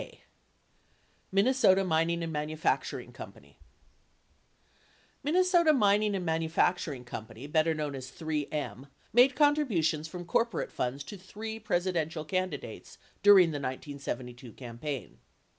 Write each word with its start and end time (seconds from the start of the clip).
K. 0.01 0.23
Minnesota 1.31 1.83
Mining 1.83 2.27
& 2.31 2.31
Manufacturing 2.31 3.13
Co. 3.13 3.31
Minnesota 5.23 5.73
Mining 5.73 6.25
& 6.25 6.25
Manufacturing 6.25 7.05
Co., 7.05 7.21
better 7.47 7.75
known 7.75 7.93
as 7.93 8.09
3M, 8.09 8.87
made 9.13 9.35
contributions 9.35 10.07
from 10.07 10.25
corporate 10.25 10.71
funds 10.71 11.03
to 11.03 11.17
three 11.19 11.59
Presidential 11.59 12.25
can 12.25 12.49
didates 12.49 12.97
during 13.21 13.49
the 13.49 13.59
1972 13.61 14.51
campaign. 14.53 15.19